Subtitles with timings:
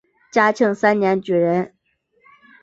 [0.31, 1.75] 嘉庆三年举人。